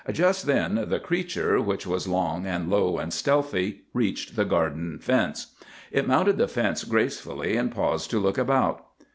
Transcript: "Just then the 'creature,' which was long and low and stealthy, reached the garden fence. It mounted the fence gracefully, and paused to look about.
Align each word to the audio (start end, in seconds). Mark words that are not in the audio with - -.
"Just 0.11 0.47
then 0.47 0.85
the 0.87 0.99
'creature,' 0.99 1.61
which 1.61 1.85
was 1.85 2.07
long 2.07 2.47
and 2.47 2.71
low 2.71 2.97
and 2.97 3.13
stealthy, 3.13 3.81
reached 3.93 4.35
the 4.35 4.45
garden 4.45 4.97
fence. 4.97 5.53
It 5.91 6.07
mounted 6.07 6.39
the 6.39 6.47
fence 6.47 6.83
gracefully, 6.83 7.55
and 7.55 7.71
paused 7.71 8.09
to 8.09 8.17
look 8.19 8.39
about. 8.39 8.83